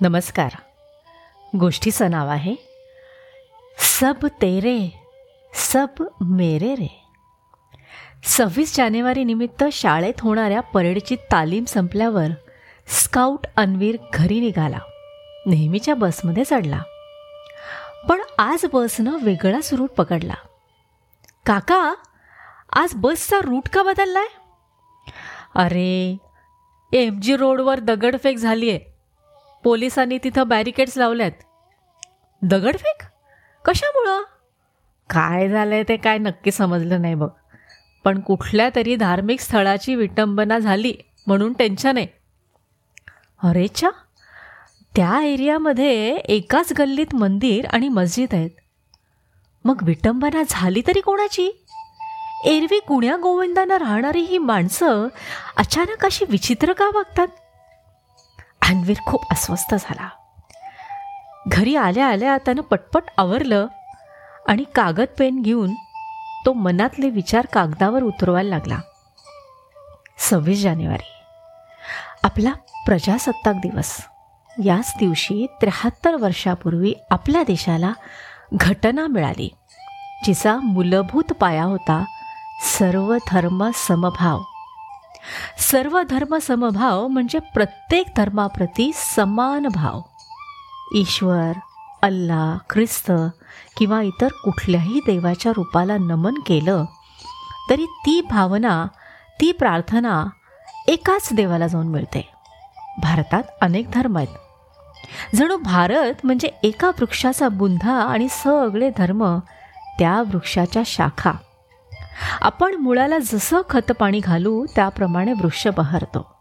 नमस्कार. 0.00 0.50
गोष्टीचं 1.58 2.10
नाव 2.10 2.28
आहे 2.28 2.54
सब 3.78 4.26
तेरे 4.26 5.00
सब 5.54 5.86
मेरे 6.20 6.74
रे. 6.74 7.04
सव्वीस 8.24 8.76
जानेवारी 8.76 9.24
निमित्त 9.24 9.64
शाळेत 9.72 10.20
होणाऱ्या 10.20 10.60
परेडची 10.60 11.16
तालीम 11.16 11.64
संपल्यावर 11.64 12.26
स्काउट 12.86 13.46
अनवीर 13.56 13.96
घरी 14.14 14.40
निघाला. 14.40 14.78
नेहमीच्या 15.46 15.94
बसमध्ये 15.94 16.44
चढला. 16.44 16.82
पण 18.08 18.20
आज 18.38 18.66
बसनं 18.72 19.16
वेगळाच 19.22 19.74
रूट 19.74 19.90
पकडला. 19.90 20.34
काका 21.46 21.94
आज 22.72 22.90
बसचा 22.94 23.36
रूट 23.42 23.68
का 23.68 23.82
बदललाय? 23.82 24.26
अरे 25.54 26.16
एम 26.92 27.20
जी 27.20 27.36
रोडवर 27.36 27.80
दगडफेक 27.80 28.36
झाली 28.36 28.70
आहे 28.70 28.93
पोलिसांनी 29.64 30.18
तिथं 30.24 30.48
बॅरिकेड्स 30.48 30.98
लावल्यात. 30.98 31.30
दगडफेक? 32.42 33.02
कशामुळं? 33.64 34.22
काय 35.10 35.48
झालंय 35.48 35.82
ते 35.82 35.96
काय 35.96 36.18
नक्की 36.18 36.50
समजलं 36.50 37.02
नाही 37.02 37.14
बघ. 37.14 37.28
पण 38.04 38.20
कुठल्या 38.20 38.68
तरी 38.76 38.96
धार्मिक 38.96 39.40
स्थळाची 39.40 39.94
विटंबना 39.94 40.58
झाली 40.58 40.94
म्हणून 41.26 41.52
टेन्शन 41.52 41.96
आहे. 41.96 42.06
अरेच्छा 43.44 43.88
त्या 44.96 45.22
एरियामध्ये 45.22 46.16
एकाच 46.16 46.72
गल्लीत 46.78 47.14
मंदिर 47.14 47.66
आणि 47.66 47.88
मस्जिद 47.88 48.28
आहेत. 48.32 48.50
मग 49.64 49.82
विटंबना 49.82 50.42
झाली 50.48 50.82
तरी 50.86 51.00
कोणाची? 51.00 51.64
एरवी 52.44 52.80
कुण्या 52.80 53.16
गोविंदांना 53.16 53.78
राहणारी 53.78 54.20
ही 54.20 54.38
माणसं 54.38 55.08
अचानक 55.56 56.04
अशी 56.04 56.24
विचित्र 56.28 56.72
का 56.72 56.84
वागतात? 56.94 57.26
अन्वीर 58.64 58.96
खूप 59.06 59.20
अस्वस्थ 59.30 59.74
झाला. 59.74 60.08
घरी 61.48 61.76
आल्या 61.76 62.06
आल्या 62.06 62.38
त्यानं 62.38 62.62
पटपट 62.62 63.02
आवरलं 63.18 63.66
आणि 64.48 64.64
कागद 64.74 65.04
पेन 65.18 65.42
घेऊन 65.42 65.74
तो 66.46 66.52
मनातले 66.52 67.10
विचार 67.10 67.46
कागदावर 67.46 68.02
उतरवायला 68.02 68.50
लागला. 68.50 68.78
सव्वीस 70.18 70.62
जानेवारी. 70.62 71.08
आपला 72.22 72.50
प्रजासत्ताक 72.86 73.54
दिवस. 73.54 74.06
याच 74.64 74.94
दिवशी 74.98 75.46
त्र्याहत्तर 75.60 76.14
वर्षापूर्वी 76.14 76.94
आपल्या 77.10 77.42
देशाला 77.42 77.92
घटना 78.54 79.06
मिळाली. 79.06 79.54
जिचा 80.24 80.56
मूलभूत 80.56 81.32
पाया 81.32 81.64
होता 81.64 82.04
सर्व 82.78 83.16
धर्म 83.30 83.70
समभाव. 83.74 84.40
सर्व 85.58 86.02
धर्म 86.02 86.38
समभाव 86.38 87.06
म्हणजे 87.08 87.38
प्रत्येक 87.38 88.06
धर्माप्रती 88.16 88.90
समान 88.94 89.66
भाव. 89.74 90.00
ईश्वर 90.94 91.52
अल्ला 92.02 92.58
ख्रिस्त 92.70 93.12
किंवा 93.76 94.02
इतर 94.02 94.28
कुठल्याही 94.44 95.00
देवाच्या 95.06 95.52
रूपाला 95.56 95.96
नमन 95.96 96.34
केलं 96.46 96.84
तरी 97.70 97.84
ती 97.84 98.20
भावना 98.30 98.86
ती 99.40 99.52
प्रार्थना 99.52 100.26
एकाच 100.88 101.28
देवाला 101.32 101.66
जाऊन 101.66 101.88
मिळते. 101.88 102.32
भारतात 103.02 103.42
अनेक 103.60 103.90
धर्म 103.90 104.16
आहेत. 104.16 105.36
जणू 105.36 105.56
भारत 105.56 106.14
म्हणजे 106.24 106.48
एका 106.62 106.88
वृक्षाचा 106.88 107.48
बुंधा 107.48 107.92
आणि 107.92 108.28
सगळे 108.30 108.90
धर्म 108.96 109.38
त्या 109.98 110.20
वृक्षाच्या 110.20 110.82
शाखा. 110.86 111.32
आपण 112.40 112.74
मुळाला 112.74 113.18
जसं 113.18 113.60
खत 113.70 113.92
पाणी 113.92 114.20
घालू 114.20 114.66
त्याप्रमाणे 114.74 115.32
वृक्ष 115.32 115.66
बहरतो. 115.66 116.34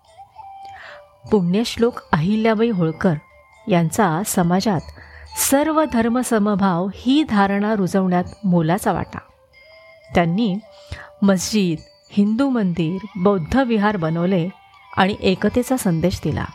पुण्यश्लोक 1.32 2.00
अहिल्याबाई 2.12 2.70
होळकर 2.70 3.14
यांचा 3.68 4.22
समाजात 4.26 4.80
सर्व 5.38 5.84
धर्मसमभाव 5.94 6.88
ही 6.96 7.24
धारणा 7.24 7.76
रुजवण्यात 7.76 8.24
मोलाचा 8.46 8.92
वाटा. 8.92 9.20
त्यांनी 10.14 10.56
मस्जिद 11.22 11.78
हिंदू 12.12 12.50
मंदिर 12.50 13.06
बौद्ध 13.16 13.58
विहार 13.58 13.98
बनवले 13.98 14.50
आणि 14.98 15.16
एकतेचा 15.20 15.78
संदेश 15.78 16.22
दिला. 16.24 16.46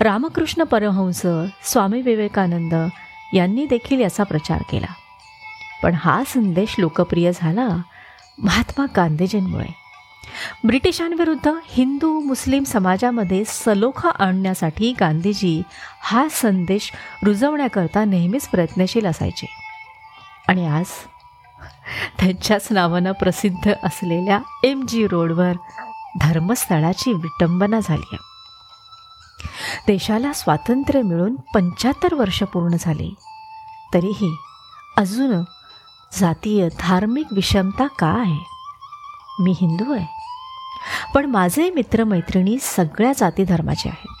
रामकृष्ण 0.00 0.62
परमहंस 0.62 1.22
स्वामी 1.62 2.00
विवेकानंद 2.00 2.74
यांनी 3.34 3.66
देखील 3.66 4.00
याचा 4.00 4.22
प्रचार 4.22 4.62
केला. 4.70 4.92
पण 5.82 5.94
हा 5.94 6.22
संदेश 6.26 6.74
लोकप्रिय 6.78 7.32
झाला 7.34 7.68
महात्मा 8.38 8.86
गांधीजींमुळे. 8.96 9.86
ब्रिटिशांविरुद्ध 10.64 11.50
हिंदू 11.68 12.20
मुस्लिम 12.20 12.64
समाजामध्ये 12.64 13.44
सलोखा 13.46 14.08
आणण्यासाठी 14.08 14.94
गांधीजी 15.00 15.62
हा 16.00 16.26
संदेश 16.30 16.92
रुजवण्याकरता 17.24 18.04
नेहमीच 18.04 18.48
प्रयत्नशील 18.48 19.06
असायचे. 19.06 19.46
आणि 20.48 20.66
आज 20.66 20.86
त्यांच्याच 22.20 22.68
नावानं 22.70 23.12
प्रसिद्ध 23.12 23.72
असलेल्या 23.82 24.40
एम 24.64 24.86
जी 24.86 25.06
रोडवर 25.06 25.52
धर्मस्थळाची 26.20 27.12
विटंबना 27.12 27.80
झाली 27.82 28.08
आहे. 28.12 28.18
देशाला 29.86 30.32
स्वातंत्र्य 30.32 31.02
मिळून 31.02 31.36
पंच्याहत्तर 31.54 32.14
वर्ष 32.14 32.42
पूर्ण 32.42 32.76
झाली. 32.80 33.14
तरीही 33.94 34.36
अजून 34.96 35.42
जातीय 36.12 36.68
धार्मिक 36.80 37.26
विषमता 37.32 37.86
का 37.86 38.06
आहे? 38.06 38.44
मी 39.40 39.50
हिंदू 39.50 39.94
आहे. 39.94 40.06
पण 41.14 41.26
माझे 41.26 41.70
मित्रमैत्रिणी 41.70 42.58
सगळ्या 42.58 43.12
जाती 43.16 43.44
धर्माचे 43.44 43.88
आहेत. 43.88 44.16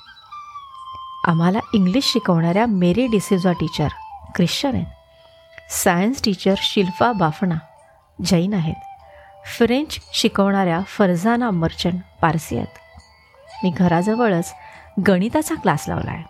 आम्हाला 1.28 1.58
इंग्लिश 1.74 2.12
शिकवणाऱ्या 2.12 2.66
मेरी 2.66 3.06
डिसेजा 3.06 3.52
टीचर 3.52 3.88
ख्रिश्चन 4.36 4.74
आहेत. 4.74 4.86
सायन्स 5.70 6.22
टीचर 6.24 6.54
शिल्पा 6.56 7.12
बाफणा 7.12 7.54
जैन 8.24 8.54
आहेत. 8.54 8.74
फ्रेंच 9.46 9.98
शिकवणाऱ्या 10.12 10.80
फरजाना 10.82 11.50
मर्चंट 11.50 12.00
पारसी 12.22 12.56
आहेत. 12.56 12.78
मी 13.64 13.70
घराजवळच 13.70 14.54
गणिताचा 15.06 15.54
क्लास 15.54 15.84
लावला 15.88 16.10
आहे. 16.10 16.24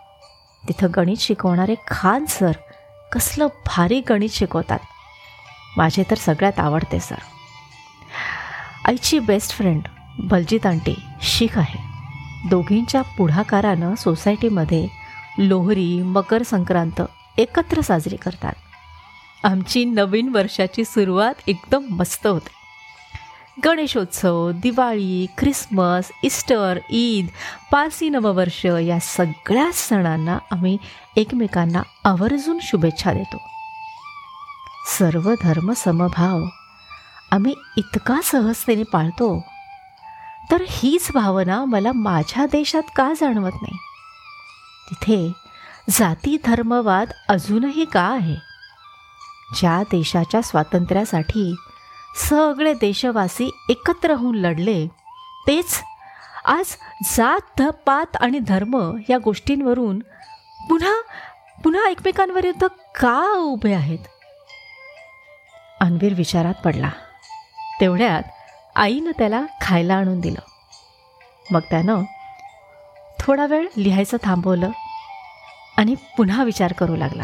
तिथं 0.67 0.87
गणित 0.95 1.17
शिकवणारे 1.17 1.75
खान 1.87 2.25
सर 2.25 2.51
कसलं 3.11 3.47
भारी 3.65 4.01
गणित 4.09 4.29
शिकवतात. 4.29 4.79
माझे 5.77 6.03
तर 6.11 6.15
सगळ्यात 6.15 6.59
आवडते 6.59 6.99
सर. 6.99 7.15
आईची 8.85 9.19
best 9.19 9.51
friend 9.51 9.81
Baljeet 10.19 10.65
aunty 10.65 10.95
Sikh 11.21 11.57
आहे. 11.57 11.79
दोघींच्या 12.49 13.01
पुढाकारानं 13.01 13.95
सोसायटीमध्ये 13.95 14.87
लोहरी 15.37 16.01
मकर 16.01 16.43
संक्रांत 16.43 17.01
एकत्र 17.37 17.81
साजरी 17.81 18.15
करतात. 18.15 18.53
आमची 19.43 19.85
नवीन 19.85 20.29
वर्षाची 20.29 20.85
सुरुवात 20.85 21.33
एकदम 21.47 21.83
मस्त 21.89 22.27
होते. 22.27 22.57
गणेशोत्सव 23.65 24.51
दिवाळी 24.51 25.25
ख्रिसमस 25.37 26.11
इस्टर 26.23 26.79
ईद 26.89 27.27
पारसी 27.71 28.09
नववर्ष 28.09 28.65
या 28.65 28.99
सगळ्या 28.99 29.69
सणांना 29.73 30.37
आम्ही 30.51 30.77
एकमेकांना 31.15 31.81
आवर्जून 32.05 32.59
शुभेच्छा 32.61 33.13
देतो. 33.13 33.56
सर्व 34.87 35.33
धर्म 35.41 35.73
समभाव. 35.73 36.43
आम्ही 37.31 37.55
इतका 37.77 38.19
सहजतेने 38.23 38.83
पाळतो. 38.83 39.43
तर 40.51 40.63
हीच 40.67 41.11
भावना 41.13 41.65
मला 41.65 41.91
माझ्या 41.91 42.45
देशात 42.45 42.83
का 42.95 43.13
जाणवत 43.21 43.51
नाही? 43.61 43.77
तिथे 44.89 45.33
जाती 45.89 46.37
धर्मवाद 46.45 47.07
अजूनही 47.29 47.85
का 47.85 48.01
आहे? 48.01 48.35
ज्या 49.55 49.83
देशाच्या 49.91 50.41
स्वातंत्र्यासाठी 50.41 51.55
सगळे 52.29 52.73
देशवासी 52.73 53.51
एकत्र 53.69 54.11
होऊन 54.11 54.35
लढले 54.35 54.87
तेच 55.47 55.81
आज 56.45 56.65
जात 57.15 57.61
पात 57.61 58.15
आणि 58.15 58.39
धर्म 58.39 58.97
या 59.09 59.17
गोष्टींवरून 59.17 59.99
पुन्हा 60.69 60.95
पुन्हा 61.63 61.89
एकमेकांविरुद्ध 61.89 62.67
का 62.95 63.31
उभे 63.31 63.73
आहेत? 63.73 63.99
अनवीर 65.81 66.13
विचारात 66.13 66.53
पडला. 66.53 66.89
तेवढ्यात 67.81 68.23
आईनं 68.75 69.11
त्याला 69.11 69.41
खायला 69.61 69.95
आणून 69.95 70.19
दिलं. 70.19 70.39
मग 71.51 71.59
त्यानं 71.59 72.03
थोडा 73.19 73.45
वेळ 73.45 73.67
लिहायचं 73.77 74.17
थांबवलं 74.23 74.69
आणि 75.77 75.95
पुन्हा 76.17 76.43
विचार 76.43 76.73
करू 76.73 76.95
लागला. 76.95 77.23